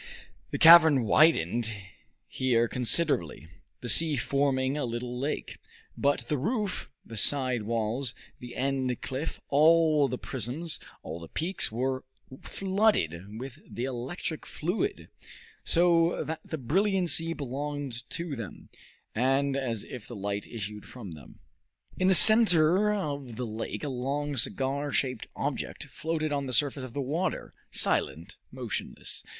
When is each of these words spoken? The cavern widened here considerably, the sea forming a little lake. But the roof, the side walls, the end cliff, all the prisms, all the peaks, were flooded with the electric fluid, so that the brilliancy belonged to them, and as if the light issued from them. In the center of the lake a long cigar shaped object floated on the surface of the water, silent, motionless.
The 0.49 0.57
cavern 0.57 1.03
widened 1.03 1.71
here 2.27 2.67
considerably, 2.67 3.49
the 3.81 3.87
sea 3.89 4.15
forming 4.15 4.75
a 4.75 4.83
little 4.83 5.15
lake. 5.15 5.59
But 5.95 6.21
the 6.27 6.39
roof, 6.39 6.89
the 7.05 7.17
side 7.17 7.61
walls, 7.61 8.15
the 8.39 8.55
end 8.55 8.99
cliff, 9.03 9.39
all 9.49 10.07
the 10.07 10.17
prisms, 10.17 10.79
all 11.03 11.19
the 11.19 11.27
peaks, 11.27 11.71
were 11.71 12.03
flooded 12.41 13.39
with 13.39 13.59
the 13.69 13.83
electric 13.85 14.47
fluid, 14.47 15.07
so 15.63 16.23
that 16.23 16.39
the 16.43 16.57
brilliancy 16.57 17.33
belonged 17.33 18.09
to 18.09 18.35
them, 18.35 18.69
and 19.13 19.55
as 19.55 19.83
if 19.83 20.07
the 20.07 20.15
light 20.15 20.47
issued 20.47 20.87
from 20.87 21.11
them. 21.11 21.37
In 21.95 22.07
the 22.07 22.15
center 22.15 22.91
of 22.91 23.35
the 23.35 23.45
lake 23.45 23.83
a 23.83 23.87
long 23.89 24.35
cigar 24.35 24.91
shaped 24.91 25.27
object 25.35 25.83
floated 25.91 26.31
on 26.31 26.47
the 26.47 26.53
surface 26.53 26.81
of 26.83 26.93
the 26.93 27.01
water, 27.01 27.53
silent, 27.69 28.35
motionless. 28.51 29.23